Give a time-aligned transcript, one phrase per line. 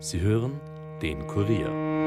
[0.00, 0.60] Sie hören
[1.02, 2.06] den Kurier.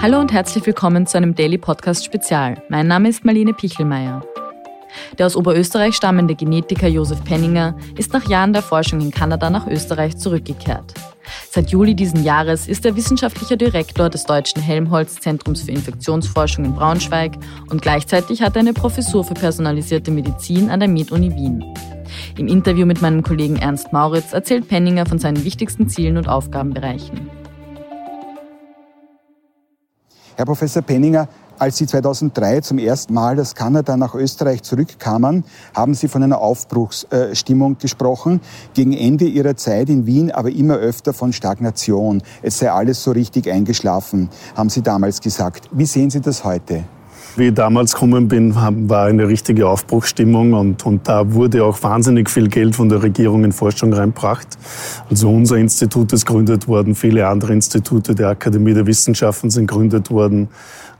[0.00, 2.62] Hallo und herzlich willkommen zu einem Daily Podcast Spezial.
[2.68, 4.24] Mein Name ist Marlene Pichelmeier.
[5.18, 9.66] Der aus Oberösterreich stammende Genetiker Josef Penninger ist nach Jahren der Forschung in Kanada nach
[9.66, 10.94] Österreich zurückgekehrt.
[11.54, 17.32] Seit Juli diesen Jahres ist er wissenschaftlicher Direktor des Deutschen Helmholtz-Zentrums für Infektionsforschung in Braunschweig
[17.68, 21.62] und gleichzeitig hat er eine Professur für personalisierte Medizin an der MIT-Uni Wien.
[22.38, 27.28] Im Interview mit meinem Kollegen Ernst Mauritz erzählt Penninger von seinen wichtigsten Zielen und Aufgabenbereichen.
[30.36, 31.28] Herr Professor Penninger,
[31.62, 35.44] als Sie 2003 zum ersten Mal aus Kanada nach Österreich zurückkamen,
[35.76, 38.40] haben Sie von einer Aufbruchsstimmung gesprochen.
[38.74, 42.20] Gegen Ende Ihrer Zeit in Wien aber immer öfter von Stagnation.
[42.42, 45.68] Es sei alles so richtig eingeschlafen, haben Sie damals gesagt.
[45.70, 46.82] Wie sehen Sie das heute?
[47.36, 52.28] Wie ich damals gekommen bin, war eine richtige Aufbruchsstimmung und, und da wurde auch wahnsinnig
[52.28, 54.48] viel Geld von der Regierung in Forschung reinbracht.
[55.08, 60.10] Also unser Institut ist gegründet worden, viele andere Institute der Akademie der Wissenschaften sind gegründet
[60.10, 60.48] worden.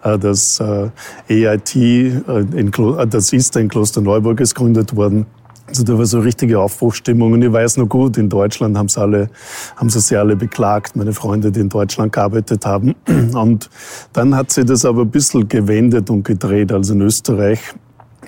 [0.03, 0.91] Äh, das äh,
[1.29, 5.27] EIT, äh, das ISTA in Klosterneuburg ist gegründet worden.
[5.69, 7.33] Also da war so richtige Aufbruchstimmung.
[7.33, 9.31] Und ich weiß noch gut, in Deutschland haben sie alle,
[9.77, 12.95] haben sie sich alle beklagt, meine Freunde, die in Deutschland gearbeitet haben.
[13.35, 13.71] Und
[14.13, 16.73] dann hat sich das aber ein bisschen gewendet und gedreht.
[16.73, 17.61] Also in Österreich,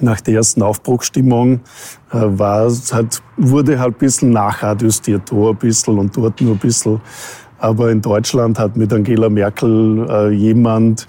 [0.00, 1.60] nach der ersten Aufbruchstimmung,
[2.10, 7.00] war, hat, wurde halt ein bisschen nachadjustiert, da ein bisschen und dort nur ein bisschen.
[7.58, 11.06] Aber in Deutschland hat mit Angela Merkel äh, jemand äh,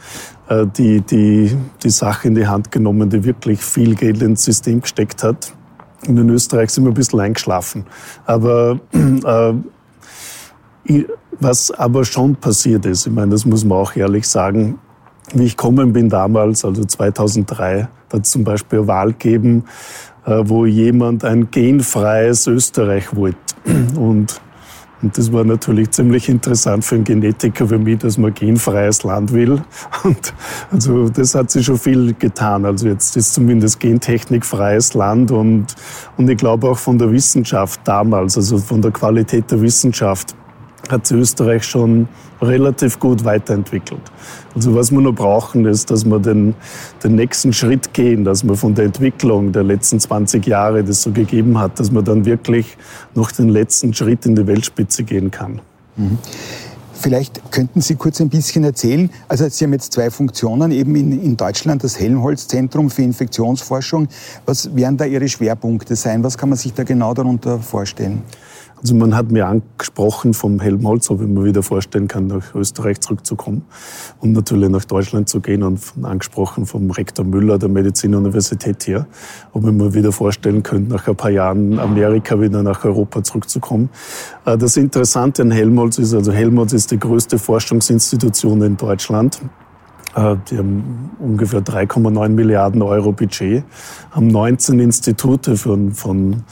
[0.50, 5.24] die, die, die Sache in die Hand genommen, die wirklich viel Geld ins System gesteckt
[5.24, 5.54] hat.
[6.08, 7.86] Und in Österreich sind wir ein bisschen eingeschlafen.
[8.26, 9.54] Aber äh,
[11.40, 14.80] was aber schon passiert ist, ich meine, das muss man auch ehrlich sagen,
[15.34, 19.66] wie ich gekommen bin damals, also 2003, da zum Beispiel eine Wahl gegeben,
[20.26, 23.38] äh, wo jemand ein genfreies Österreich wollte.
[24.00, 24.40] Und
[25.02, 29.34] und das war natürlich ziemlich interessant für einen Genetiker wie mich, dass man genfreies Land
[29.34, 29.62] will.
[30.04, 30.34] Und
[30.72, 32.66] also das hat sich schon viel getan.
[32.66, 35.76] Also jetzt ist zumindest gentechnikfreies Land und,
[36.18, 40.36] und ich glaube auch von der Wissenschaft damals, also von der Qualität der Wissenschaft,
[40.92, 42.08] hat sich Österreich schon
[42.42, 44.02] relativ gut weiterentwickelt.
[44.54, 46.56] Also was wir noch brauchen, ist, dass wir den,
[47.04, 51.02] den nächsten Schritt gehen, dass wir von der Entwicklung der letzten 20 Jahre, die es
[51.02, 52.78] so gegeben hat, dass man dann wirklich
[53.14, 55.62] noch den letzten Schritt in die Weltspitze gehen kann.
[55.96, 56.18] Mhm.
[56.98, 59.10] Vielleicht könnten Sie kurz ein bisschen erzählen.
[59.28, 64.08] Also Sie haben jetzt zwei Funktionen eben in, in Deutschland, das Helmholtz-Zentrum für Infektionsforschung.
[64.46, 66.24] Was werden da Ihre Schwerpunkte sein?
[66.24, 68.24] Was kann man sich da genau darunter vorstellen?
[68.78, 73.00] Also man hat mir angesprochen vom Helmholtz, ob ich mir wieder vorstellen kann, nach Österreich
[73.00, 73.66] zurückzukommen
[74.20, 79.08] und natürlich nach Deutschland zu gehen und angesprochen vom Rektor Müller der Medizinuniversität hier,
[79.54, 83.90] ob ich mir wieder vorstellen könnte, nach ein paar Jahren Amerika wieder nach Europa zurückzukommen.
[84.46, 89.42] Äh, das Interessante an Helmholtz ist, also Helmholtz ist die größte Forschungsinstitution in Deutschland.
[90.16, 93.64] Äh, die haben ungefähr 3,9 Milliarden Euro Budget,
[94.12, 96.44] haben 19 Institute von, von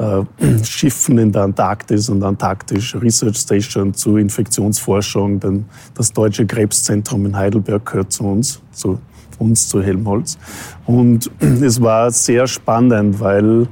[0.62, 5.40] Schiffen in der Antarktis und Antarktisch Research Station zu Infektionsforschung.
[5.40, 8.98] Denn das Deutsche Krebszentrum in Heidelberg gehört zu uns, zu
[9.38, 10.38] uns, zu Helmholtz.
[10.86, 13.68] Und es war sehr spannend, weil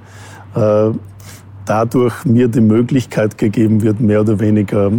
[0.54, 0.90] äh,
[1.64, 4.92] dadurch mir die Möglichkeit gegeben wird, mehr oder weniger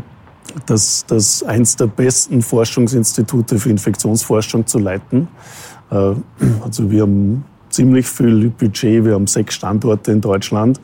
[0.65, 5.27] das, das eins der besten Forschungsinstitute für Infektionsforschung zu leiten.
[5.91, 5.95] Äh,
[6.63, 7.43] also wir haben
[7.79, 9.05] ziemlich viel Budget.
[9.05, 10.81] Wir haben sechs Standorte in Deutschland.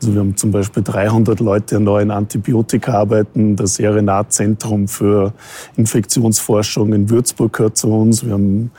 [0.00, 3.54] Also wir haben zum Beispiel 300 Leute an neuen Antibiotika arbeiten.
[3.54, 5.34] Das RNA-Zentrum für
[5.76, 8.24] Infektionsforschung in Würzburg gehört zu uns.
[8.24, 8.70] Wir haben,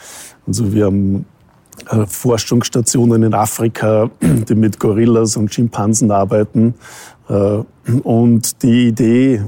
[0.47, 1.27] also wir haben
[1.91, 6.73] äh, Forschungsstationen in Afrika, die mit Gorillas und Schimpansen arbeiten.
[7.27, 7.59] Äh,
[8.01, 9.43] und die Idee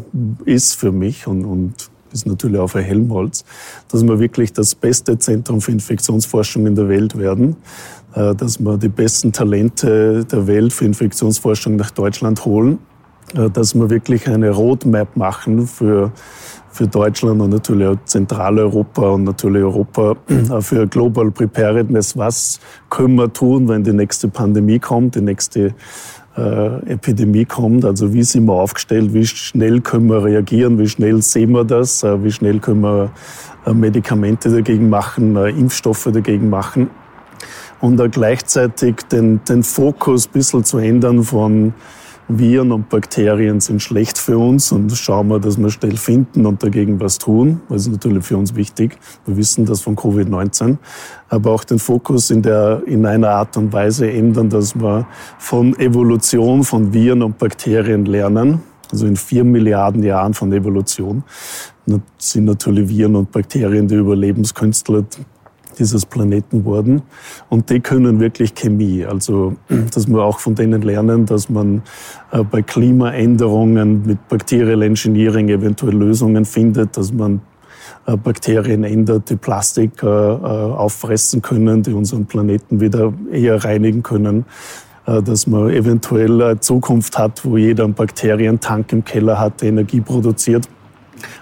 [0.45, 3.43] ist für mich und, und ist natürlich auch für Helmholtz,
[3.89, 7.57] dass wir wirklich das beste Zentrum für Infektionsforschung in der Welt werden.
[8.13, 12.79] Äh, dass wir die besten Talente der Welt für Infektionsforschung nach Deutschland holen,
[13.35, 16.11] äh, dass wir wirklich eine Roadmap machen für,
[16.71, 22.17] für Deutschland und natürlich auch Zentraleuropa und natürlich Europa äh, für Global Preparedness.
[22.17, 22.59] Was
[22.89, 25.73] können wir tun, wenn die nächste Pandemie kommt, die nächste
[26.37, 27.85] äh, Epidemie kommt?
[27.85, 29.13] Also wie sind wir aufgestellt?
[29.13, 30.79] Wie schnell können wir reagieren?
[30.79, 32.03] Wie schnell sehen wir das?
[32.03, 33.11] Wie schnell können wir
[33.73, 36.89] Medikamente dagegen machen, Impfstoffe dagegen machen?
[37.81, 41.73] und auch gleichzeitig den, den Fokus ein bisschen zu ändern von,
[42.39, 46.63] Viren und Bakterien sind schlecht für uns und schauen wir, dass wir schnell finden und
[46.63, 47.61] dagegen was tun.
[47.69, 48.97] Das ist natürlich für uns wichtig.
[49.25, 50.77] Wir wissen das von Covid-19.
[51.29, 55.07] Aber auch den Fokus in, der, in einer Art und Weise ändern, dass wir
[55.37, 58.61] von Evolution von Viren und Bakterien lernen.
[58.91, 61.23] Also in vier Milliarden Jahren von Evolution
[62.17, 65.05] sind natürlich Viren und Bakterien die Überlebenskünstler
[65.81, 67.01] dieses Planeten wurden.
[67.49, 69.03] Und die können wirklich Chemie.
[69.05, 69.55] Also,
[69.93, 71.81] dass wir auch von denen lernen, dass man
[72.31, 77.41] äh, bei Klimaänderungen mit Bacterial Engineering eventuell Lösungen findet, dass man
[78.05, 84.45] äh, Bakterien ändert, die Plastik äh, auffressen können, die unseren Planeten wieder eher reinigen können
[85.03, 89.99] dass man eventuell eine Zukunft hat, wo jeder einen Bakterientank im Keller hat, der Energie
[89.99, 90.69] produziert.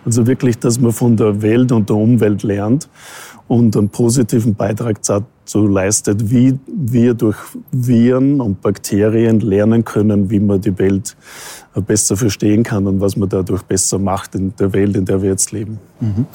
[0.06, 2.90] Also wirklich, dass man von der Welt und der Umwelt lernt
[3.48, 7.38] und einen positiven Beitrag dazu leistet, wie wir durch
[7.72, 11.18] Viren und Bakterien lernen können, wie man die Welt
[11.88, 15.30] besser verstehen kann und was man dadurch besser macht in der Welt, in der wir
[15.30, 15.80] jetzt leben.
[16.00, 16.26] Mhm.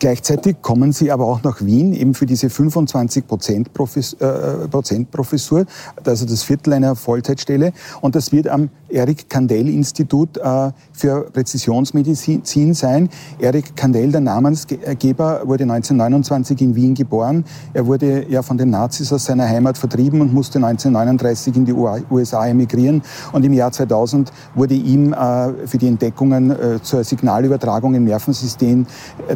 [0.00, 5.66] Gleichzeitig kommen Sie aber auch nach Wien eben für diese 25 Prozent äh, Professur,
[6.04, 7.72] also das Viertel einer Vollzeitstelle.
[8.00, 13.08] Und das wird am Erik Kandel Institut äh, für Präzisionsmedizin sein.
[13.38, 17.44] Erik Kandel, der Namensgeber, wurde 1929 in Wien geboren.
[17.72, 21.72] Er wurde ja von den Nazis aus seiner Heimat vertrieben und musste 1939 in die
[21.72, 23.02] USA emigrieren.
[23.32, 28.86] Und im Jahr 2000 wurde ihm äh, für die Entdeckungen zur Signalübertragung im Nervensystem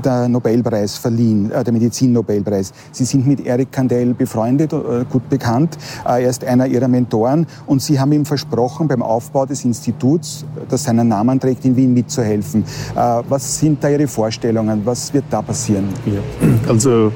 [0.05, 2.73] der Nobel Nobelpreis verliehen, äh, der Medizin-Nobelpreis.
[2.93, 5.77] Sie sind mit Eric Kandel befreundet, äh, gut bekannt.
[6.07, 10.45] Äh, er ist einer Ihrer Mentoren und Sie haben ihm versprochen, beim Aufbau des Instituts,
[10.69, 12.65] das seinen Namen trägt, in Wien mitzuhelfen.
[12.95, 14.83] Was sind da Ihre Vorstellungen?
[14.85, 15.89] Was wird da passieren?
[16.07, 16.21] Ja.
[16.69, 17.13] Also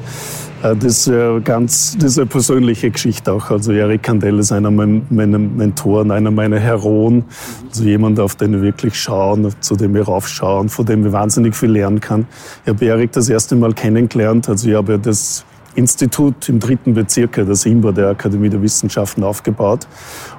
[0.63, 3.51] das ist eine ganz, das ist eine persönliche Geschichte auch.
[3.51, 7.25] Also Eric Kandel ist einer meiner Mentoren, einer meiner Heroen.
[7.69, 11.57] Also jemand, auf den wir wirklich schauen, zu dem wir raufschauen, von dem wir wahnsinnig
[11.57, 12.27] viel lernen kann.
[12.65, 14.49] Ich habe Eric das erste Mal kennengelernt.
[14.49, 15.45] Also ich habe das
[15.75, 19.89] Institut im dritten Bezirk, das IMBA der Akademie der Wissenschaften, aufgebaut.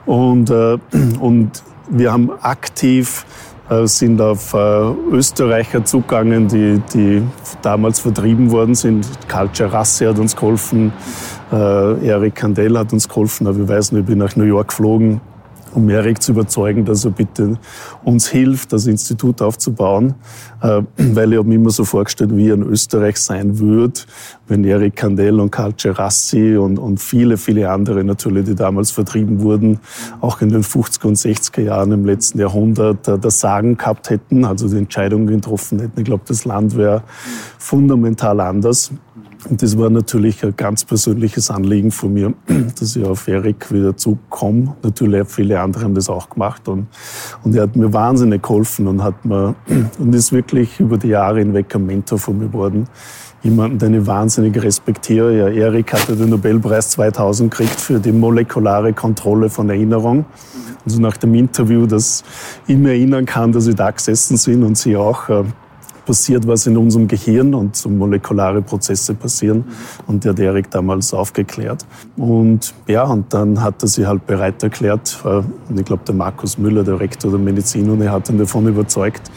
[0.05, 0.77] Und, äh,
[1.19, 3.52] und wir haben aktiv äh,
[3.85, 7.23] sind auf äh, Österreicher zugegangen, die, die
[7.61, 9.07] damals vertrieben worden sind.
[9.27, 10.91] Karl Gerassi hat uns geholfen,
[11.51, 14.69] äh, Eric Kandel hat uns geholfen, aber ich weiß nicht, ich bin nach New York
[14.69, 15.21] geflogen
[15.73, 17.57] um Erik zu überzeugen, dass er bitte
[18.03, 20.15] uns hilft, das Institut aufzubauen,
[20.52, 23.99] äh, weil ich habe mir immer so vorgestellt, wie er in Österreich sein würde,
[24.47, 29.41] wenn Erik Kandel und Karl Gerassi und, und viele, viele andere natürlich, die damals vertrieben
[29.41, 29.79] wurden,
[30.21, 34.45] auch in den 50er und 60er Jahren im letzten Jahrhundert äh, das Sagen gehabt hätten,
[34.45, 35.99] also die Entscheidungen getroffen hätten.
[35.99, 37.03] Ich glaube, das Land wäre
[37.57, 38.91] fundamental anders.
[39.49, 42.33] Und das war natürlich ein ganz persönliches Anliegen von mir,
[42.79, 44.75] dass ich auf Erik wieder zukomme.
[44.83, 46.87] Natürlich viele andere haben das auch gemacht und,
[47.43, 49.55] und er hat mir wahnsinnig geholfen und hat mir,
[49.99, 52.87] und ist wirklich über die Jahre hinweg ein Mentor von mir geworden.
[53.41, 55.37] Jemanden, den ich wahnsinnig respektiere.
[55.37, 60.25] Ja, Erik hatte den Nobelpreis 2000 gekriegt für die molekulare Kontrolle von Erinnerung.
[60.85, 62.23] Also nach dem Interview, dass
[62.67, 65.43] ich mir erinnern kann, dass ich da gesessen bin und sie auch äh,
[66.05, 69.65] passiert was in unserem Gehirn und so molekulare Prozesse passieren.
[70.07, 71.85] Und der hat Erik damals aufgeklärt.
[72.17, 75.19] Und ja, und dann hat er sich halt bereit erklärt.
[75.25, 79.31] Äh, und ich glaube, der Markus Müller, der Rektor der Medizinuni, hat ihn davon überzeugt,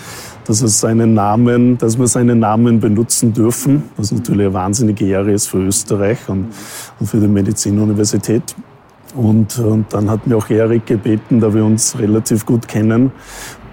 [0.47, 5.33] dass er seinen Namen, dass wir seinen Namen benutzen dürfen, was natürlich eine wahnsinnige Ehre
[5.33, 6.49] ist für Österreich und,
[7.01, 8.55] und für die Medizinuniversität.
[9.15, 13.13] Und, und dann hat mir auch Erik gebeten, da wir uns relativ gut kennen,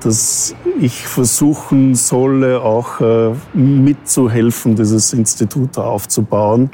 [0.03, 6.69] dass ich versuchen solle, auch äh, mitzuhelfen, dieses Institut aufzubauen.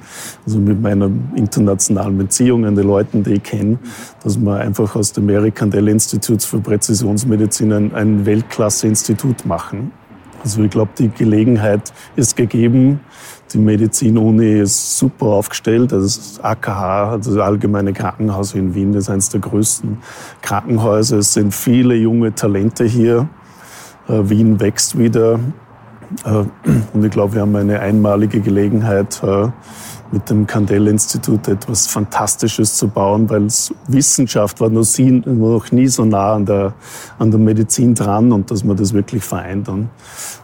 [0.45, 3.77] Also mit meinen internationalen Beziehungen, den Leuten, die ich kenne,
[4.23, 9.91] dass wir einfach aus dem American Dell Institute für Präzisionsmedizin ein Weltklasse-Institut machen.
[10.43, 13.01] Also ich glaube, die Gelegenheit ist gegeben.
[13.53, 15.91] Die Medizinuni ist super aufgestellt.
[15.91, 19.97] Also das AKH, also das Allgemeine Krankenhaus in Wien, ist eines der größten
[20.41, 21.17] Krankenhäuser.
[21.17, 23.27] Es sind viele junge Talente hier.
[24.07, 25.39] Äh, Wien wächst wieder.
[26.25, 26.43] Äh,
[26.93, 29.47] und ich glaube, wir haben eine einmalige Gelegenheit, äh,
[30.11, 33.47] mit dem Kandel-Institut etwas Fantastisches zu bauen, weil
[33.87, 36.73] Wissenschaft war noch, nie so nah an der,
[37.19, 39.69] an der Medizin dran und dass man das wirklich vereint.
[39.69, 39.89] Und,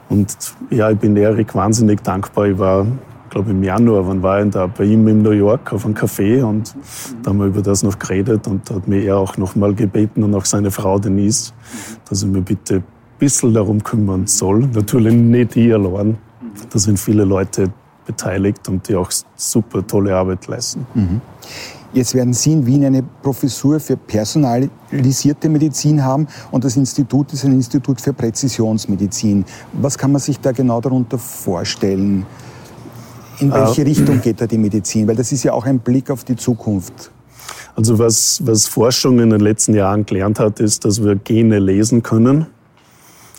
[0.10, 0.36] und
[0.70, 2.48] ja, ich bin Erik wahnsinnig dankbar.
[2.48, 2.86] Ich war,
[3.30, 4.68] glaube im Januar, wann war ich da?
[4.68, 6.76] Bei ihm in New York auf einem Café und
[7.24, 9.74] da haben wir über das noch geredet und da hat mir er auch noch mal
[9.74, 11.54] gebeten und auch seine Frau Denise,
[12.10, 12.84] dass er mir bitte ein
[13.20, 14.68] bisschen darum kümmern soll.
[14.74, 16.18] Natürlich nicht ich allein.
[16.70, 17.72] Da sind viele Leute
[18.06, 20.86] beteiligt und die auch super tolle Arbeit leisten.
[20.94, 21.22] Mhm.
[21.96, 27.46] Jetzt werden Sie in Wien eine Professur für personalisierte Medizin haben und das Institut ist
[27.46, 29.46] ein Institut für Präzisionsmedizin.
[29.72, 32.25] Was kann man sich da genau darunter vorstellen?
[33.40, 35.08] In welche äh, Richtung geht da die Medizin?
[35.08, 37.12] Weil das ist ja auch ein Blick auf die Zukunft.
[37.78, 42.04] Also was, was Forschung in den letzten Jahren gelernt hat, ist, dass wir Gene lesen
[42.04, 42.48] können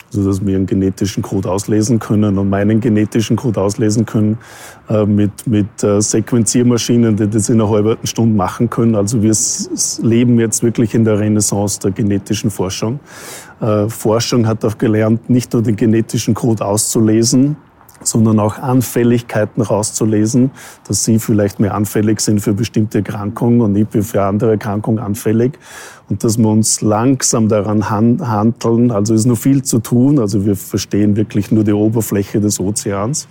[0.08, 4.38] also dass wir einen genetischen Code auslesen können und meinen genetischen Code auslesen können
[4.88, 8.94] äh, mit, mit äh, Sequenziermaschinen, die das in einer halben Stunde machen können.
[8.94, 9.34] Also wir
[10.02, 13.00] leben jetzt wirklich in der Renaissance der genetischen Forschung.
[13.60, 17.56] Äh, Forschung hat auch gelernt, nicht nur den genetischen Code auszulesen,
[18.02, 20.50] sondern auch Anfälligkeiten rauszulesen,
[20.86, 24.98] dass sie vielleicht mehr anfällig sind für bestimmte Erkrankungen und ich bin für andere Erkrankungen
[24.98, 25.58] anfällig
[26.08, 28.90] und dass wir uns langsam daran handeln.
[28.90, 30.18] Also ist noch viel zu tun.
[30.18, 33.26] Also wir verstehen wirklich nur die Oberfläche des Ozeans,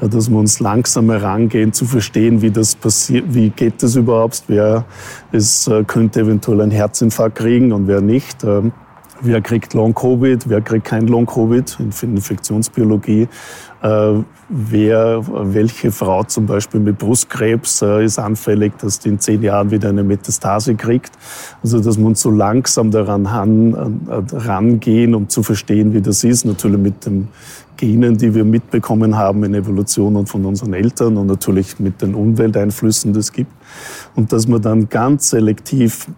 [0.00, 4.44] äh, dass wir uns langsam herangehen zu verstehen, wie das passiert, wie geht das überhaupt,
[4.48, 4.84] wer
[5.32, 8.44] es äh, könnte eventuell einen Herzinfarkt kriegen und wer nicht.
[9.24, 13.28] Wer kriegt Long-Covid, wer kriegt kein Long-Covid in Infektionsbiologie.
[13.80, 14.14] Äh,
[14.48, 15.22] wer,
[15.54, 19.90] welche Frau zum Beispiel mit Brustkrebs äh, ist anfällig, dass die in zehn Jahren wieder
[19.90, 21.12] eine Metastase kriegt.
[21.62, 23.74] Also dass man so langsam daran han,
[24.08, 26.44] äh, rangehen, um zu verstehen, wie das ist.
[26.44, 27.28] Natürlich mit den
[27.76, 32.16] Genen, die wir mitbekommen haben in Evolution und von unseren Eltern und natürlich mit den
[32.16, 33.52] Umwelteinflüssen, die es gibt.
[34.16, 36.08] Und dass man dann ganz selektiv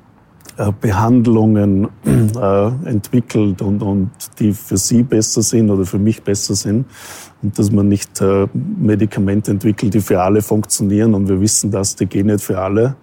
[0.80, 6.86] Behandlungen äh, entwickelt und, und die für sie besser sind oder für mich besser sind.
[7.42, 11.14] Und dass man nicht äh, Medikamente entwickelt, die für alle funktionieren.
[11.14, 12.96] Und wir wissen das, die gehen nicht für alle.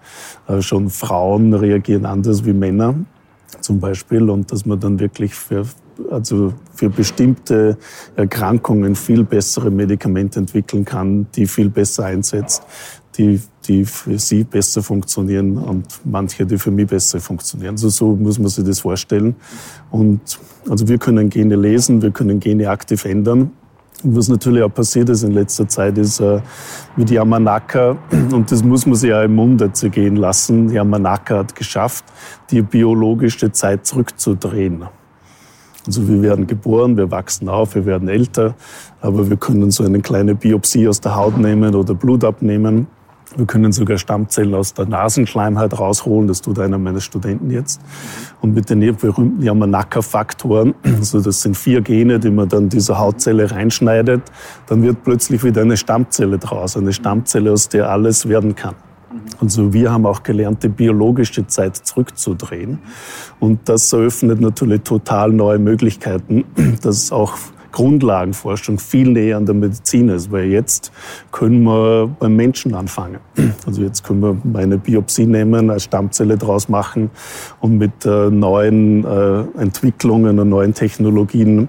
[0.48, 2.94] Äh, schon Frauen reagieren anders wie Männer
[3.60, 4.30] zum Beispiel.
[4.30, 5.66] Und dass man dann wirklich für,
[6.10, 7.76] also für bestimmte
[8.16, 12.62] Erkrankungen viel bessere Medikamente entwickeln kann, die viel besser einsetzt,
[13.18, 17.74] die, die für sie besser funktionieren und manche, die für mich besser funktionieren.
[17.74, 19.36] Also so muss man sich das vorstellen.
[19.90, 20.38] Und
[20.68, 23.52] also wir können Gene lesen, wir können Gene aktiv ändern.
[24.02, 26.40] Und was natürlich auch passiert ist in letzter Zeit, ist äh,
[26.96, 27.96] mit Yamanaka,
[28.32, 32.04] und das muss man sich ja im Munde zergehen lassen, Yamanaka hat geschafft,
[32.50, 34.84] die biologische Zeit zurückzudrehen.
[35.86, 38.54] Also wir werden geboren, wir wachsen auf, wir werden älter,
[39.00, 42.86] aber wir können so eine kleine Biopsie aus der Haut nehmen oder Blut abnehmen
[43.36, 46.28] wir können sogar Stammzellen aus der Nasenschleimhaut rausholen.
[46.28, 47.80] Das tut einer meiner Studenten jetzt.
[48.40, 53.50] Und mit den berühmten Yamanaka-Faktoren, also das sind vier Gene, die man dann dieser Hautzelle
[53.50, 54.22] reinschneidet,
[54.66, 56.76] dann wird plötzlich wieder eine Stammzelle draus.
[56.76, 58.74] Eine Stammzelle, aus der alles werden kann.
[59.40, 62.78] Also wir haben auch gelernt, die biologische Zeit zurückzudrehen.
[63.40, 66.44] Und das eröffnet natürlich total neue Möglichkeiten,
[66.82, 67.36] dass auch
[67.72, 70.92] Grundlagenforschung viel näher an der Medizin ist, weil jetzt
[71.32, 73.18] können wir beim Menschen anfangen.
[73.66, 77.10] Also jetzt können wir eine Biopsie nehmen, eine Stammzelle draus machen
[77.60, 81.68] und mit äh, neuen äh, Entwicklungen und neuen Technologien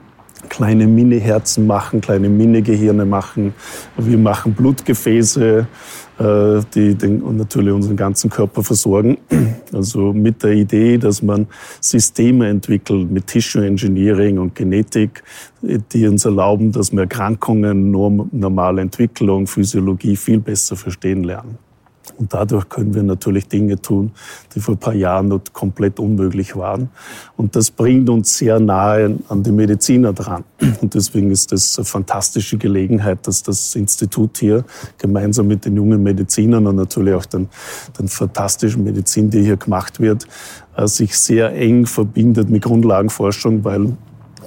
[0.50, 3.54] kleine Mini-Herzen machen, kleine Mini-Gehirne machen.
[3.98, 5.68] Wir machen Blutgefäße,
[6.76, 9.18] die den, und natürlich unseren ganzen Körper versorgen.
[9.74, 11.48] Also mit der Idee, dass man
[11.82, 15.24] Systeme entwickelt mit Tissue Engineering und Genetik,
[15.64, 21.58] die uns erlauben, dass wir Erkrankungen, normale Entwicklung, Physiologie viel besser verstehen lernen.
[22.18, 24.12] Und dadurch können wir natürlich Dinge tun,
[24.54, 26.90] die vor ein paar Jahren noch komplett unmöglich waren.
[27.38, 30.44] Und das bringt uns sehr nahe an die Mediziner dran.
[30.82, 34.66] Und deswegen ist das eine fantastische Gelegenheit, dass das Institut hier
[34.98, 37.50] gemeinsam mit den jungen Medizinern und natürlich auch den,
[37.98, 40.28] den fantastischen Medizin, die hier gemacht wird,
[40.76, 43.94] äh, sich sehr eng verbindet mit Grundlagenforschung, weil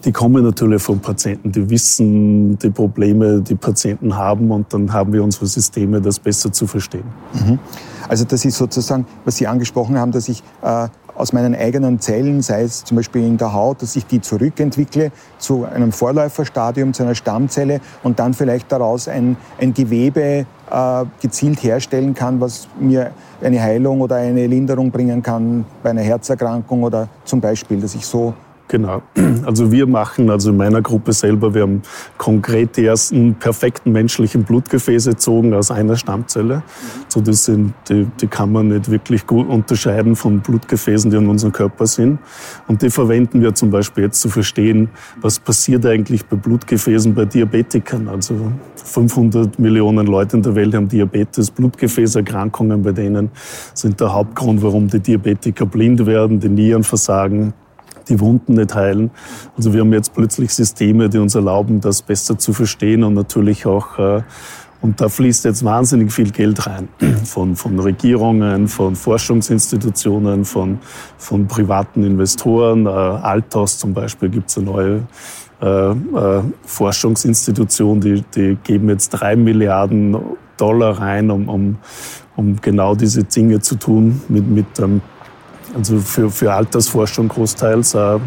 [0.06, 5.12] die kommen natürlich von Patienten, die wissen die Probleme, die Patienten haben und dann haben
[5.12, 7.04] wir unsere Systeme, das besser zu verstehen.
[7.34, 7.58] Mhm.
[8.08, 10.86] Also das ist sozusagen, was Sie angesprochen haben, dass ich äh,
[11.16, 15.10] aus meinen eigenen Zellen, sei es zum Beispiel in der Haut, dass ich die zurückentwickle
[15.38, 21.64] zu einem Vorläuferstadium, zu einer Stammzelle und dann vielleicht daraus ein, ein Gewebe äh, gezielt
[21.64, 23.10] herstellen kann, was mir
[23.42, 28.06] eine Heilung oder eine Linderung bringen kann bei einer Herzerkrankung oder zum Beispiel, dass ich
[28.06, 28.34] so
[28.68, 29.02] Genau.
[29.44, 31.82] Also wir machen, also in meiner Gruppe selber, wir haben
[32.18, 36.64] konkret die ersten perfekten menschlichen Blutgefäße gezogen aus einer Stammzelle.
[37.06, 41.28] So das sind, die, die kann man nicht wirklich gut unterscheiden von Blutgefäßen, die in
[41.28, 42.18] unserem Körper sind.
[42.66, 44.88] Und die verwenden wir zum Beispiel jetzt zu verstehen,
[45.20, 48.08] was passiert eigentlich bei Blutgefäßen bei Diabetikern.
[48.08, 48.34] Also
[48.74, 51.52] 500 Millionen Leute in der Welt haben Diabetes.
[51.52, 53.30] Blutgefäßerkrankungen bei denen
[53.74, 57.54] sind der Hauptgrund, warum die Diabetiker blind werden, die Nieren versagen
[58.08, 59.10] die Wunden nicht heilen.
[59.56, 63.66] Also wir haben jetzt plötzlich Systeme, die uns erlauben, das besser zu verstehen und natürlich
[63.66, 64.22] auch äh,
[64.82, 66.88] Und da fließt jetzt wahnsinnig viel Geld rein.
[67.24, 70.78] Von, von Regierungen, von Forschungsinstitutionen, von,
[71.18, 72.86] von privaten Investoren.
[72.86, 75.02] Äh, Althaus zum Beispiel gibt es eine neue
[75.60, 80.16] äh, äh, Forschungsinstitution, die, die geben jetzt drei Milliarden
[80.56, 81.78] Dollar rein, um, um,
[82.36, 85.00] um genau diese Dinge zu tun mit, mit ähm,
[85.76, 88.18] also für, für Altersforschung großteils äh,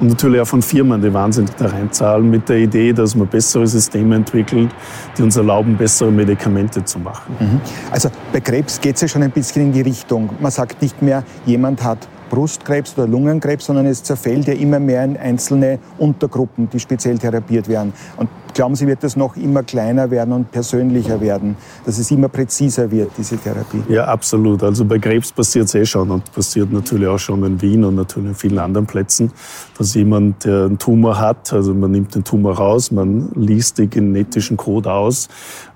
[0.00, 3.66] und natürlich auch von Firmen, die wahnsinnig da reinzahlen, mit der Idee, dass man bessere
[3.66, 4.70] Systeme entwickelt,
[5.16, 7.34] die uns erlauben, bessere Medikamente zu machen.
[7.40, 7.60] Mhm.
[7.90, 10.30] Also bei Krebs geht es ja schon ein bisschen in die Richtung.
[10.38, 15.02] Man sagt nicht mehr, jemand hat Brustkrebs oder Lungenkrebs, sondern es zerfällt ja immer mehr
[15.02, 17.94] in einzelne Untergruppen, die speziell therapiert werden.
[18.16, 22.28] Und glauben Sie, wird das noch immer kleiner werden und persönlicher werden, dass es immer
[22.28, 23.84] präziser wird, diese Therapie?
[23.88, 24.64] Ja, absolut.
[24.64, 27.94] Also bei Krebs passiert es eh schon und passiert natürlich auch schon in Wien und
[27.94, 29.30] natürlich in vielen anderen Plätzen,
[29.78, 33.90] dass jemand, der einen Tumor hat, also man nimmt den Tumor raus, man liest den
[33.90, 35.28] genetischen Code aus,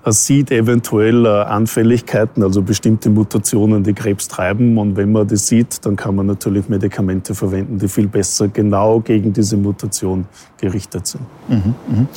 [0.07, 4.77] sieht eventuell äh, Anfälligkeiten, also bestimmte Mutationen, die Krebs treiben.
[4.77, 8.99] Und wenn man das sieht, dann kann man natürlich Medikamente verwenden, die viel besser genau
[8.99, 10.25] gegen diese Mutation
[10.57, 11.23] gerichtet sind.
[11.47, 12.07] Mhm, mh.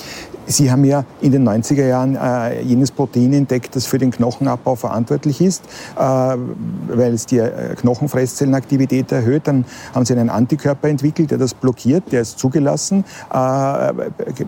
[0.47, 4.77] Sie haben ja in den 90er Jahren äh, jenes Protein entdeckt, das für den Knochenabbau
[4.77, 5.65] verantwortlich ist,
[5.97, 9.49] äh, weil es die äh, Knochenfresszellenaktivität erhöht.
[9.49, 13.93] Dann haben Sie einen Antikörper entwickelt, der das blockiert, der ist zugelassen äh,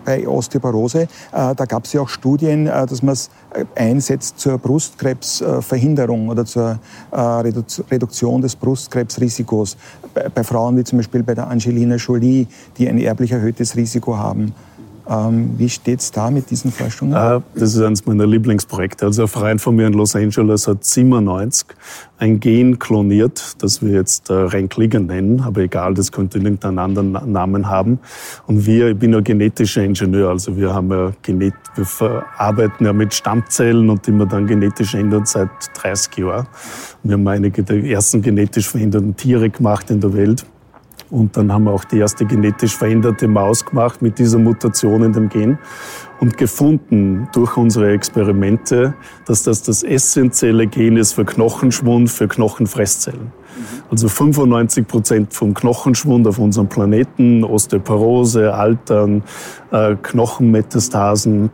[0.05, 1.01] bei Osteoporose.
[1.01, 3.29] Äh, da gab es ja auch Studien, äh, dass man es
[3.75, 6.79] einsetzt zur Brustkrebsverhinderung oder zur
[7.11, 9.75] Reduktion des Brustkrebsrisikos
[10.13, 14.17] bei, bei Frauen wie zum Beispiel bei der Angelina Jolie, die ein erblich erhöhtes Risiko
[14.17, 14.53] haben.
[15.09, 17.15] Ähm, wie steht es da mit diesen Forschungen?
[17.15, 19.05] Ah, das ist eines meiner Lieblingsprojekte.
[19.05, 21.67] Also ein Verein von mir in Los Angeles hat 97
[22.19, 27.11] ein Gen kloniert, das wir jetzt äh, Renkliger nennen, aber egal, das könnte irgendeinen anderen
[27.31, 27.99] Namen haben.
[28.45, 32.93] Und wir, ich bin ja genetischer Ingenieur, also wir haben ja Genet wir arbeiten ja
[32.93, 36.47] mit Stammzellen und die man dann genetisch ändert seit 30 Jahren.
[37.03, 40.45] Wir haben einige der ersten genetisch veränderten Tiere gemacht in der Welt.
[41.11, 45.13] Und dann haben wir auch die erste genetisch veränderte Maus gemacht mit dieser Mutation in
[45.13, 45.57] dem Gen
[46.19, 48.93] und gefunden durch unsere Experimente,
[49.25, 53.31] dass das das essentielle Gen ist für Knochenschwund, für Knochenfresszellen.
[53.89, 59.23] Also 95 Prozent vom Knochenschwund auf unserem Planeten, Osteoporose, Altern,
[59.71, 61.49] äh, Knochenmetastasen,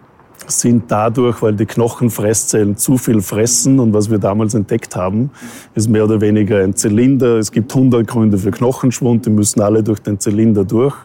[0.47, 5.31] sind dadurch, weil die Knochenfresszellen zu viel fressen und was wir damals entdeckt haben,
[5.73, 7.37] ist mehr oder weniger ein Zylinder.
[7.37, 10.95] Es gibt 100 Gründe für Knochenschwund, die müssen alle durch den Zylinder durch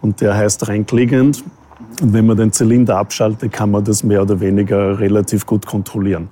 [0.00, 1.44] und der heißt reinklickend.
[2.00, 6.28] Und wenn man den Zylinder abschaltet, kann man das mehr oder weniger relativ gut kontrollieren.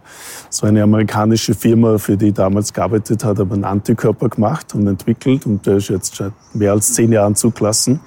[0.49, 4.87] So eine amerikanische Firma, für die ich damals gearbeitet hat, hat einen Antikörper gemacht und
[4.87, 8.01] entwickelt und der ist jetzt seit mehr als zehn Jahren zugelassen.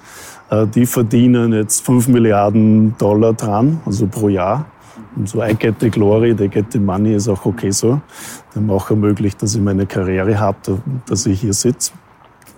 [0.50, 4.66] Äh, die verdienen jetzt 5 Milliarden Dollar dran, also pro Jahr.
[5.16, 8.00] Und so I get the glory, they get the money ist auch okay so.
[8.54, 10.58] Haben auch ermöglicht, dass ich meine Karriere habe,
[11.06, 11.92] dass ich hier sitze.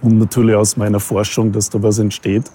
[0.03, 2.51] Und natürlich aus meiner Forschung, dass da was entsteht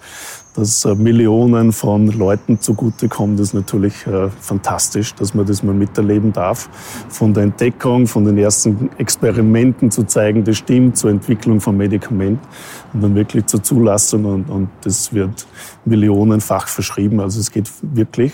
[0.57, 6.33] dass äh, Millionen von Leuten zugutekommt, ist natürlich äh, fantastisch, dass man das mal miterleben
[6.33, 6.67] darf.
[7.09, 12.39] Von der Entdeckung, von den ersten Experimenten zu zeigen, das stimmt, zur Entwicklung von Medikament
[12.91, 15.45] und dann wirklich zur Zulassung und, und das wird
[15.85, 17.19] millionenfach verschrieben.
[17.19, 18.33] Also es geht wirklich.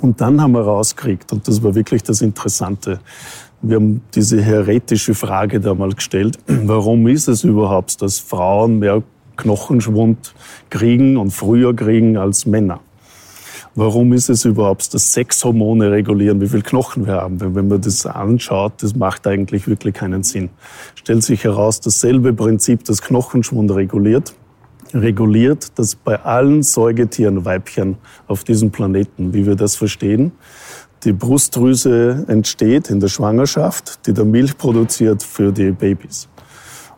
[0.00, 3.00] Und dann haben wir rausgekriegt, und das war wirklich das Interessante,
[3.62, 9.02] wir haben diese heretische Frage da mal gestellt, warum ist es überhaupt, dass Frauen mehr
[9.36, 10.34] Knochenschwund
[10.68, 12.80] kriegen und früher kriegen als Männer.
[13.76, 17.40] Warum ist es überhaupt, dass Sexhormone regulieren, wie viel Knochen wir haben?
[17.40, 20.50] Wenn man das anschaut, das macht eigentlich wirklich keinen Sinn.
[20.96, 24.34] Stellt sich heraus, dasselbe Prinzip, das Knochenschwund reguliert,
[24.92, 27.96] reguliert, dass bei allen Säugetieren, Weibchen
[28.26, 30.32] auf diesem Planeten, wie wir das verstehen,
[31.04, 36.28] die Brustdrüse entsteht in der Schwangerschaft, die dann Milch produziert für die Babys.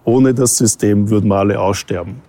[0.05, 2.21] Ohne das System würden wir alle aussterben.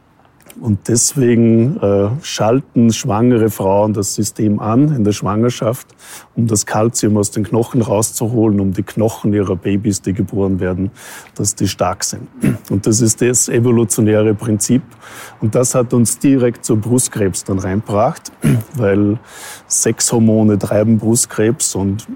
[0.60, 5.88] Und deswegen äh, schalten schwangere Frauen das System an in der Schwangerschaft,
[6.36, 10.92] um das Kalzium aus den Knochen rauszuholen, um die Knochen ihrer Babys, die geboren werden,
[11.36, 12.28] dass die stark sind.
[12.70, 14.84] Und das ist das evolutionäre Prinzip.
[15.42, 18.32] Und das hat uns direkt zur Brustkrebs dann reinbracht,
[18.76, 19.20] weil
[19.68, 22.08] Sexhormone treiben Brustkrebs und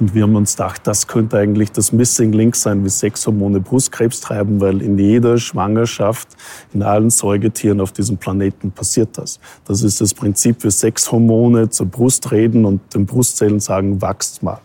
[0.00, 4.20] und wir haben uns gedacht, das könnte eigentlich das Missing Link sein, wie Sexhormone Brustkrebs
[4.20, 6.28] treiben, weil in jeder Schwangerschaft,
[6.72, 9.40] in allen Säugetieren auf diesem Planeten passiert das.
[9.64, 14.60] Das ist das Prinzip, wie Sexhormone zur Brust reden und den Brustzellen sagen, wachst mal.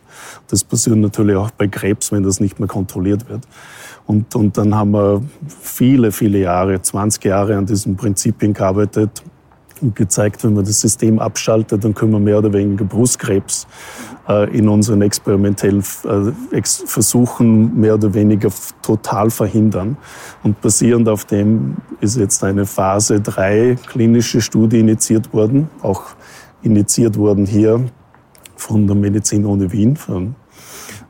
[0.47, 3.47] Das passiert natürlich auch bei Krebs, wenn das nicht mehr kontrolliert wird.
[4.05, 5.23] Und, und dann haben wir
[5.61, 9.23] viele, viele Jahre, 20 Jahre an diesen Prinzipien gearbeitet
[9.83, 13.67] und gezeigt, wenn man das System abschaltet, dann können wir mehr oder weniger Brustkrebs
[14.27, 18.49] äh, in unseren experimentellen äh, Versuchen mehr oder weniger
[18.81, 19.97] total verhindern.
[20.43, 26.03] Und basierend auf dem ist jetzt eine Phase 3 klinische Studie initiiert worden, auch
[26.61, 27.83] initiiert worden hier
[28.55, 30.35] von der Medizin ohne Wien, von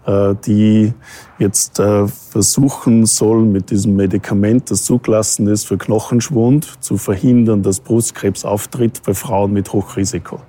[0.05, 0.93] die
[1.39, 7.79] jetzt äh, versuchen soll, mit diesem Medikament, das zugelassen ist für Knochenschwund, zu verhindern, dass
[7.79, 10.39] Brustkrebs auftritt bei Frauen mit Hochrisiko.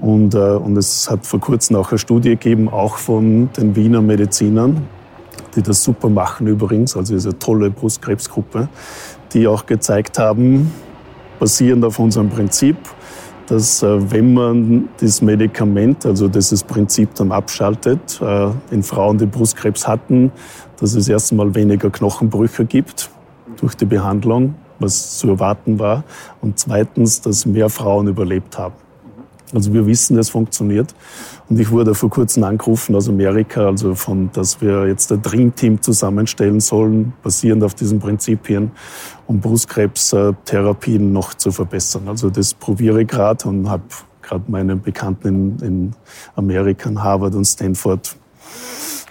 [0.00, 4.00] Und, äh, und es hat vor kurzem auch eine Studie gegeben, auch von den Wiener
[4.00, 4.86] Medizinern,
[5.56, 8.68] die das super machen übrigens, also diese tolle Brustkrebsgruppe,
[9.32, 10.72] die auch gezeigt haben,
[11.38, 12.76] basierend auf unserem Prinzip,
[13.48, 19.26] dass äh, wenn man das Medikament, also dieses Prinzip dann abschaltet, äh, in Frauen, die
[19.26, 20.30] Brustkrebs hatten,
[20.78, 23.10] dass es erst einmal weniger Knochenbrüche gibt
[23.56, 26.04] durch die Behandlung, was zu erwarten war,
[26.40, 28.74] und zweitens, dass mehr Frauen überlebt haben.
[29.54, 30.94] Also wir wissen, es funktioniert.
[31.48, 35.54] Und ich wurde vor kurzem angerufen aus Amerika, also von, dass wir jetzt ein Dream
[35.54, 38.70] Team zusammenstellen sollen, basierend auf diesen Prinzipien,
[39.26, 42.02] um Brustkrebstherapien noch zu verbessern.
[42.06, 43.84] Also das probiere ich gerade und habe
[44.22, 45.92] gerade meine Bekannten in, in
[46.36, 48.16] Amerika, Harvard und Stanford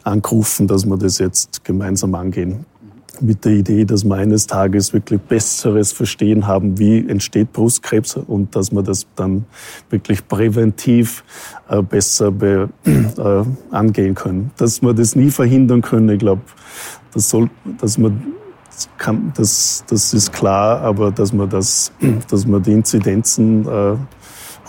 [0.04, 2.66] angerufen, dass wir das jetzt gemeinsam angehen
[3.22, 8.56] mit der Idee, dass wir eines Tages wirklich besseres Verstehen haben, wie entsteht Brustkrebs und
[8.56, 9.46] dass wir das dann
[9.90, 11.24] wirklich präventiv
[11.70, 14.52] äh, besser be, äh, angehen können.
[14.58, 16.42] Dass wir das nie verhindern können, ich glaube,
[17.14, 17.50] das soll,
[17.80, 18.34] dass man
[18.98, 21.92] kann, das, das ist klar, aber dass man das,
[22.30, 23.96] dass man die Inzidenzen äh,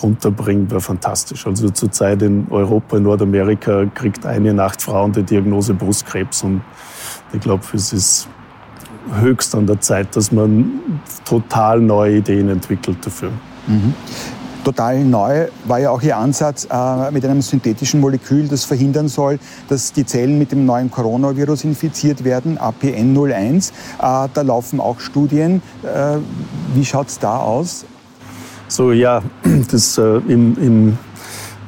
[0.03, 1.47] runterbringt, wäre fantastisch.
[1.47, 6.63] Also zurzeit in Europa, in Nordamerika kriegt eine Nacht Frauen die Diagnose Brustkrebs und
[7.33, 8.29] ich glaube, es ist
[9.21, 13.31] höchst an der Zeit, dass man total neue Ideen entwickelt dafür.
[13.67, 13.95] Mhm.
[14.65, 19.39] Total neu war ja auch Ihr Ansatz äh, mit einem synthetischen Molekül, das verhindern soll,
[19.69, 23.71] dass die Zellen mit dem neuen Coronavirus infiziert werden, APN01.
[23.71, 25.63] Äh, da laufen auch Studien.
[25.83, 26.19] Äh,
[26.75, 27.87] wie schaut es da aus?
[28.67, 29.23] So, ja,
[29.71, 30.99] das äh, im, im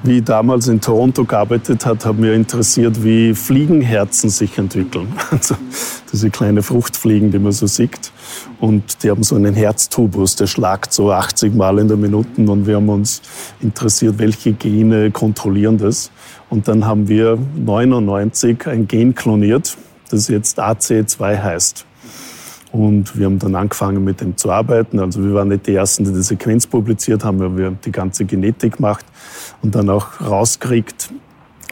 [0.02, 5.08] wie ich damals in Toronto gearbeitet hat, hat mir interessiert, wie Fliegenherzen sich entwickeln.
[5.30, 5.54] Also
[6.12, 8.12] diese kleine Fruchtfliegen, die man so sieht.
[8.60, 12.40] Und die haben so einen Herztubus, der schlagt so 80 Mal in der Minute.
[12.40, 13.22] Und wir haben uns
[13.60, 16.10] interessiert, welche Gene kontrollieren das.
[16.48, 19.76] Und dann haben wir 99 ein Gen kloniert,
[20.10, 21.86] das jetzt AC2 heißt.
[22.72, 25.00] Und wir haben dann angefangen, mit dem zu arbeiten.
[25.00, 27.92] Also wir waren nicht die Ersten, die die Sequenz publiziert haben, aber wir haben die
[27.92, 29.04] ganze Genetik gemacht
[29.62, 31.10] und dann auch rausgekriegt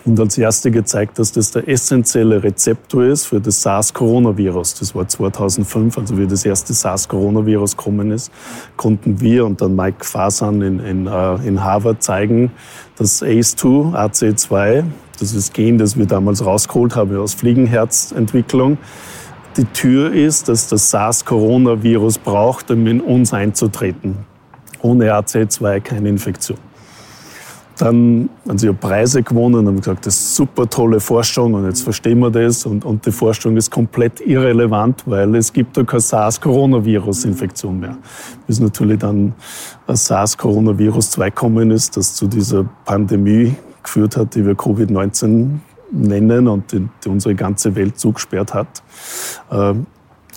[0.08, 4.74] und als Erste gezeigt, dass das der essentielle Rezeptor ist für das SARS-Coronavirus.
[4.74, 8.32] Das war 2005, also wie das erste SARS-Coronavirus gekommen ist,
[8.76, 12.50] konnten wir und dann Mike Fasan in, in, äh, in Harvard zeigen,
[12.96, 14.84] dass ACE2, AC2,
[15.20, 18.78] das ist Gen, das wir damals rausgeholt haben aus Fliegenherzentwicklung,
[19.59, 24.18] die Tür ist, dass das SARS-Coronavirus braucht, um in uns einzutreten.
[24.81, 26.59] Ohne AC2 keine Infektion.
[27.77, 31.83] Dann haben sie Preise gewonnen und haben gesagt, das ist super tolle Forschung und jetzt
[31.83, 36.01] verstehen wir das und, und die Forschung ist komplett irrelevant, weil es gibt da keine
[36.01, 37.97] SARS-Coronavirus-Infektion mehr.
[38.49, 39.33] Bis natürlich dann
[39.87, 46.72] SARS-Coronavirus 2 gekommen ist, das zu dieser Pandemie geführt hat, die wir Covid-19 nennen und
[46.72, 48.83] die, unsere ganze Welt zugesperrt hat.
[49.51, 49.87] Ähm,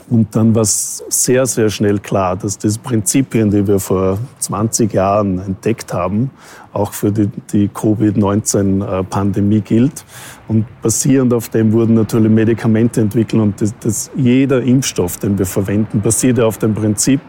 [0.10, 4.92] und dann war es sehr, sehr schnell klar, dass das Prinzipien, die wir vor 20
[4.92, 6.32] Jahren entdeckt haben,
[6.74, 10.04] auch für die, die Covid-19-Pandemie gilt.
[10.50, 15.46] Und basierend auf dem wurden natürlich Medikamente entwickelt und das, das, jeder Impfstoff, den wir
[15.46, 17.22] verwenden, basiert auf dem Prinzip,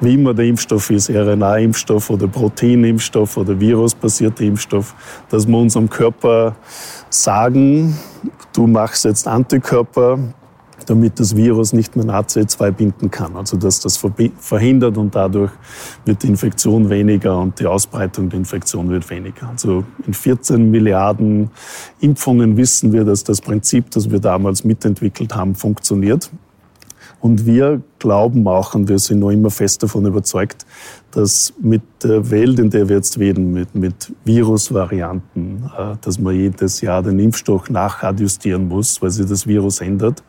[0.00, 4.94] wie immer der Impfstoff ist, RNA-Impfstoff oder Proteinimpfstoff oder virusbasierter Impfstoff,
[5.28, 6.56] dass wir unserem Körper
[7.08, 7.96] sagen,
[8.52, 10.18] du machst jetzt Antikörper,
[10.86, 13.36] damit das Virus nicht mehr AC2 binden kann.
[13.36, 14.02] Also dass das
[14.38, 15.52] verhindert und dadurch
[16.04, 19.48] wird die Infektion weniger und die Ausbreitung der Infektion wird weniger.
[19.48, 21.50] Also in 14 Milliarden
[22.00, 26.30] Impfungen wissen wir, dass das Prinzip, das wir damals mitentwickelt haben, funktioniert.
[27.24, 30.66] Und wir glauben auch, und wir sind noch immer fest davon überzeugt,
[31.10, 36.34] dass mit der Welt, in der wir jetzt leben, mit, mit Virusvarianten, äh, dass man
[36.34, 40.22] jedes Jahr den Impfstoff nachadjustieren muss, weil sich das Virus ändert,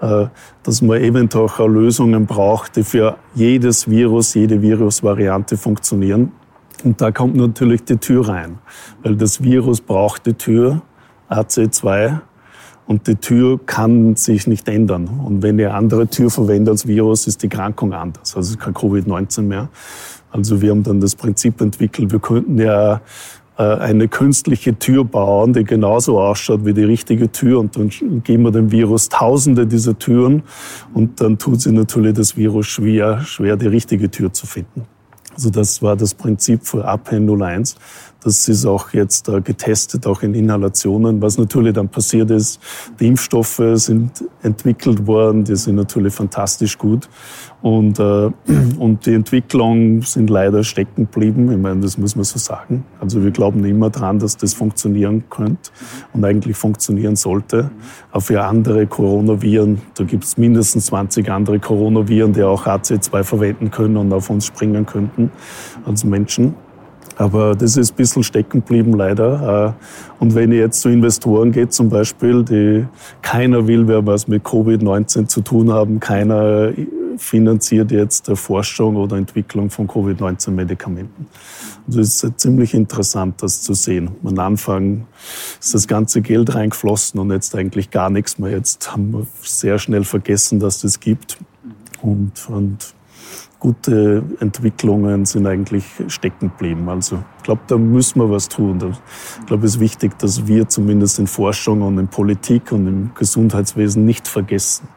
[0.00, 0.26] äh,
[0.62, 6.30] dass man eventuell auch Lösungen braucht, die für jedes Virus, jede Virusvariante funktionieren.
[6.84, 8.58] Und da kommt natürlich die Tür rein,
[9.02, 10.82] weil das Virus braucht die Tür,
[11.30, 12.20] AC2,
[12.88, 15.08] Und die Tür kann sich nicht ändern.
[15.22, 18.34] Und wenn eine andere Tür verwende als Virus, ist die Krankung anders.
[18.34, 19.68] Also es ist kein Covid-19 mehr.
[20.30, 23.02] Also wir haben dann das Prinzip entwickelt, wir könnten ja
[23.58, 27.60] äh, eine künstliche Tür bauen, die genauso ausschaut wie die richtige Tür.
[27.60, 27.90] Und dann
[28.24, 30.42] geben wir dem Virus tausende dieser Türen
[30.94, 34.86] und dann tut sie natürlich das Virus schwer, schwer die richtige Tür zu finden.
[35.34, 37.76] Also das war das Prinzip für APN 01.
[38.20, 41.22] Das ist auch jetzt äh, getestet, auch in Inhalationen.
[41.22, 42.60] Was natürlich dann passiert ist,
[42.98, 47.08] die Impfstoffe sind entwickelt worden, die sind natürlich fantastisch gut.
[47.62, 48.30] Und, äh,
[48.78, 51.52] und die Entwicklungen sind leider stecken geblieben.
[51.52, 52.84] Ich meine, das muss man so sagen.
[53.00, 55.70] Also wir glauben immer dran, dass das funktionieren könnte
[56.12, 57.70] und eigentlich funktionieren sollte.
[58.10, 63.70] Auch für andere Coronaviren, da gibt es mindestens 20 andere Coronaviren, die auch AC2 verwenden
[63.70, 65.30] können und auf uns springen könnten
[65.84, 66.54] als Menschen.
[67.18, 69.76] Aber das ist ein bisschen stecken geblieben, leider.
[69.76, 72.86] Äh, und wenn ich jetzt zu Investoren geht, zum Beispiel, die
[73.22, 76.72] keiner will wer was mit Covid-19 zu tun haben, keiner
[77.16, 81.26] finanziert jetzt Forschung oder Entwicklung von Covid-19-Medikamenten.
[81.88, 84.10] Also es ist ziemlich interessant, das zu sehen.
[84.22, 85.06] Am Anfang
[85.60, 88.52] ist das ganze Geld reingeflossen und jetzt eigentlich gar nichts mehr.
[88.52, 91.38] Jetzt haben wir sehr schnell vergessen, dass das gibt.
[92.00, 92.94] Und, und
[93.60, 96.88] gute Entwicklungen sind eigentlich stecken geblieben.
[96.88, 98.78] Also ich glaube, da müssen wir was tun.
[99.40, 103.10] Ich glaube, es ist wichtig, dass wir zumindest in Forschung und in Politik und im
[103.14, 104.88] Gesundheitswesen nicht vergessen,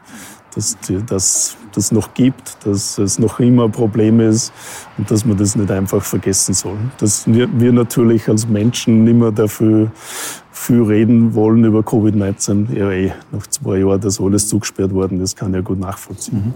[0.54, 4.52] dass das das noch gibt, dass es noch immer ein Problem ist
[4.98, 6.76] und dass man das nicht einfach vergessen soll.
[6.98, 9.90] Dass wir natürlich als Menschen mehr dafür
[10.52, 12.76] viel reden wollen über Covid-19.
[12.76, 16.38] Ja, eh, nach zwei Jahren, dass alles zugesperrt worden ist, kann ja gut nachvollziehen.
[16.46, 16.54] Mhm.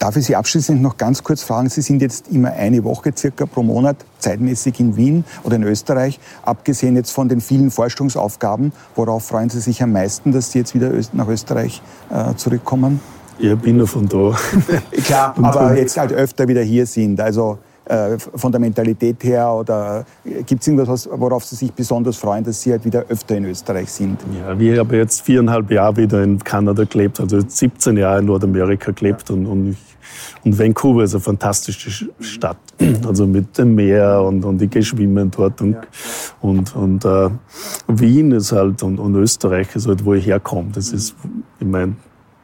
[0.00, 1.68] Darf ich Sie abschließend noch ganz kurz fragen?
[1.68, 6.18] Sie sind jetzt immer eine Woche circa pro Monat zeitmäßig in Wien oder in Österreich.
[6.42, 10.74] Abgesehen jetzt von den vielen Forschungsaufgaben, worauf freuen Sie sich am meisten, dass Sie jetzt
[10.74, 13.00] wieder nach Österreich äh, zurückkommen?
[13.38, 14.34] Ich bin ja von da.
[15.04, 17.20] Klar, aber jetzt halt öfter wieder hier sind.
[17.20, 20.06] Also äh, von der Mentalität her oder
[20.46, 23.90] gibt es irgendwas, worauf Sie sich besonders freuen, dass Sie halt wieder öfter in Österreich
[23.90, 24.18] sind?
[24.38, 28.92] Ja, wir haben jetzt viereinhalb Jahre wieder in Kanada gelebt, also 17 Jahre in Nordamerika
[28.92, 29.76] gelebt und, und,
[30.44, 32.58] und Vancouver ist eine fantastische Stadt,
[33.06, 35.76] also mit dem Meer und, und ich gehe schwimmen dort und,
[36.40, 37.30] und, und äh,
[37.88, 40.70] Wien ist halt und, und Österreich ist halt, wo ich herkomme.
[40.72, 41.14] Das ist,
[41.58, 41.94] ich meine,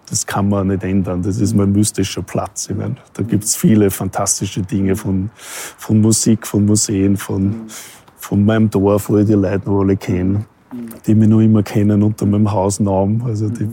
[0.08, 1.22] das kann man nicht ändern.
[1.22, 2.68] Das ist mein mystischer Platz.
[2.70, 7.62] Ich meine, da gibt's viele fantastische Dinge von, von Musik, von Museen, von,
[8.16, 10.46] von meinem Dorf, wo ich die Leute noch alle kenne,
[11.06, 13.22] die mich noch immer kennen unter meinem Hausnamen.
[13.22, 13.68] Also, die,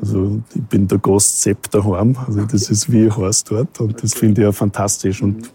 [0.00, 2.16] also ich bin der Gast Sepp daheim.
[2.26, 5.22] Also das ist wie ich heiß dort und das finde ich ja fantastisch.
[5.22, 5.50] Und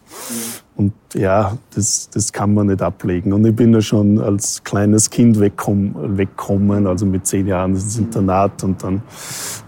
[0.80, 3.34] und ja, das, das kann man nicht ablegen.
[3.34, 8.64] Und ich bin ja schon als kleines Kind weggekommen, also mit zehn Jahren ins Internat
[8.64, 9.02] und dann,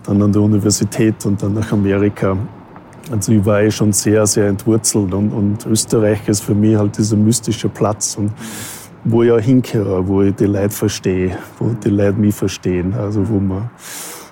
[0.03, 2.37] dann an der Universität und dann nach Amerika.
[3.11, 6.97] Also ich war eh schon sehr, sehr entwurzelt und, und Österreich ist für mich halt
[6.97, 8.31] dieser mystische Platz und
[9.03, 13.27] wo ich auch hinkehre, wo ich die Leute verstehe, wo die Leute mich verstehen, also
[13.27, 13.69] wo man,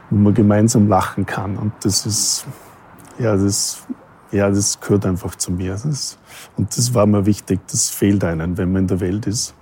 [0.09, 1.57] wo man gemeinsam lachen kann.
[1.57, 2.45] Und das ist,
[3.17, 3.85] ja, das
[4.31, 5.71] ja, das gehört einfach zu mir.
[5.71, 6.17] Das,
[6.57, 9.55] und das war mir wichtig, das fehlt einem, wenn man in der Welt ist.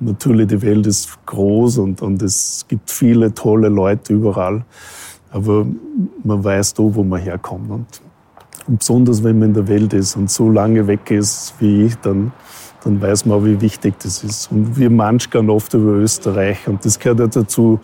[0.00, 4.64] Natürlich, die Welt ist groß und, und es gibt viele tolle Leute überall,
[5.30, 5.66] aber
[6.24, 7.70] man weiß da, wo man herkommt.
[7.70, 7.86] Und,
[8.66, 11.94] und besonders, wenn man in der Welt ist und so lange weg ist wie ich,
[11.96, 12.32] dann,
[12.84, 14.50] dann weiß man auch, wie wichtig das ist.
[14.50, 17.80] Und wir manchmal oft über Österreich und das gehört ja dazu,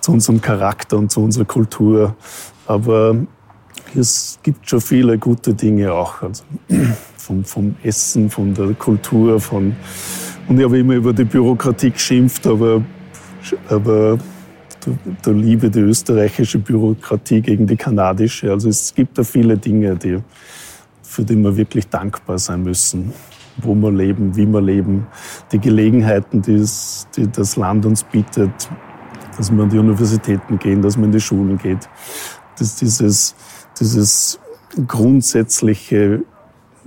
[0.00, 2.14] zu unserem Charakter und zu unserer Kultur.
[2.66, 3.16] Aber
[3.94, 6.22] es gibt schon viele gute Dinge auch.
[6.22, 6.44] Also
[7.16, 9.74] vom, vom Essen, von der Kultur, von
[10.48, 12.82] und ich habe immer über die Bürokratie geschimpft, aber,
[13.68, 14.18] aber
[15.22, 18.50] da liebe die österreichische Bürokratie gegen die kanadische.
[18.50, 20.18] Also es gibt da viele Dinge, die,
[21.02, 23.12] für die wir wirklich dankbar sein müssen.
[23.58, 25.06] Wo wir leben, wie wir leben,
[25.52, 28.70] die Gelegenheiten, die, es, die das Land uns bietet,
[29.36, 31.88] dass wir an die Universitäten gehen, dass man in die Schulen geht.
[32.58, 33.34] Dass dieses,
[33.78, 34.38] dieses
[34.86, 36.22] grundsätzliche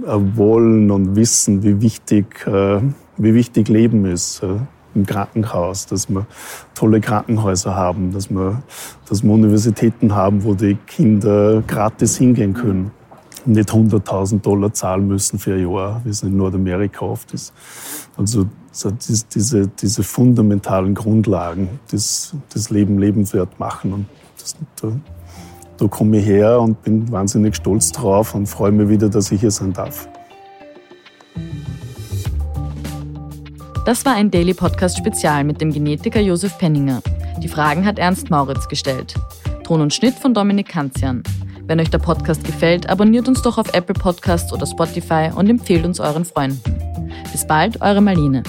[0.04, 2.82] äh, Wollen und Wissen, wie wichtig, äh,
[3.18, 4.58] wie wichtig Leben ist äh,
[4.96, 6.26] im Krankenhaus, dass wir
[6.74, 8.64] tolle Krankenhäuser haben, dass wir,
[9.08, 12.92] dass wir Universitäten haben, wo die Kinder gratis hingehen können
[13.48, 17.54] nicht 100.000 Dollar zahlen müssen für ein Jahr, wie es in Nordamerika oft ist.
[18.18, 18.46] Also
[19.34, 23.94] diese, diese fundamentalen Grundlagen, die das Leben lebenswert machen.
[23.94, 24.06] Und
[24.40, 24.56] das,
[25.78, 29.42] da komme ich her und bin wahnsinnig stolz drauf und freue mich wieder, dass ich
[29.42, 30.08] hier sein darf.
[33.86, 37.02] Das war ein Daily Podcast Spezial mit dem Genetiker Josef Penninger.
[37.44, 39.14] Die Fragen hat Ernst Mauritz gestellt.
[39.64, 41.22] Ton und Schnitt von Dominik Kanzian.
[41.68, 45.86] Wenn euch der Podcast gefällt, abonniert uns doch auf Apple Podcasts oder Spotify und empfehlt
[45.86, 46.62] uns euren Freunden.
[47.32, 48.44] Bis bald, eure Marlene.